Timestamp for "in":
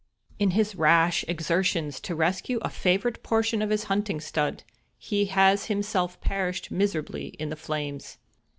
0.39-0.49, 7.37-7.49